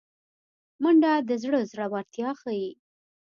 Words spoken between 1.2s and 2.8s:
د زړه زړورتیا ښيي